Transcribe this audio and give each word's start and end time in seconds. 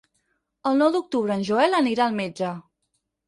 El 0.69 0.79
nou 0.83 0.89
d'octubre 0.95 1.35
en 1.39 1.45
Joel 1.49 1.79
anirà 1.81 2.05
al 2.07 2.17
metge. 2.21 2.55